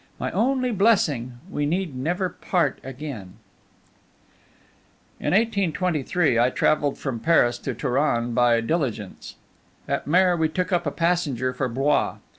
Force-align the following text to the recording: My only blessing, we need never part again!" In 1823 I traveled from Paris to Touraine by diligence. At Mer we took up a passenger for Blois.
My 0.19 0.31
only 0.31 0.71
blessing, 0.71 1.37
we 1.47 1.67
need 1.67 1.95
never 1.95 2.27
part 2.27 2.79
again!" 2.83 3.35
In 5.19 5.25
1823 5.27 6.39
I 6.39 6.49
traveled 6.49 6.97
from 6.97 7.19
Paris 7.19 7.59
to 7.59 7.75
Touraine 7.75 8.33
by 8.33 8.61
diligence. 8.61 9.35
At 9.87 10.07
Mer 10.07 10.35
we 10.35 10.49
took 10.49 10.73
up 10.73 10.87
a 10.87 10.91
passenger 10.91 11.53
for 11.53 11.69
Blois. 11.69 12.17